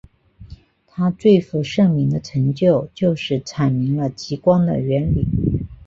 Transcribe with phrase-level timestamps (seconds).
[0.87, 5.27] 他最负盛名的成就是阐明了极光的原理。